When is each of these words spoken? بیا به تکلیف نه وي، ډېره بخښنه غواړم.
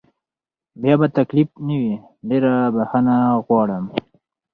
بیا 0.81 0.93
به 0.99 1.07
تکلیف 1.17 1.49
نه 1.67 1.75
وي، 1.81 1.93
ډېره 2.29 2.53
بخښنه 2.75 3.17
غواړم. 3.45 3.85